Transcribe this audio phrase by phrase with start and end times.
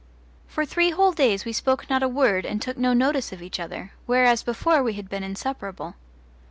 [0.47, 3.59] For three whole days we spoke not a word and took no notice of each
[3.59, 5.93] other, whereas before we had been inseparable.